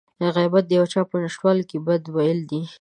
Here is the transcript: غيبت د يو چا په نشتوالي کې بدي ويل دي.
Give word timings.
غيبت 0.35 0.63
د 0.67 0.71
يو 0.77 0.85
چا 0.93 1.01
په 1.09 1.15
نشتوالي 1.23 1.63
کې 1.69 1.77
بدي 1.85 2.09
ويل 2.15 2.39
دي. 2.51 2.61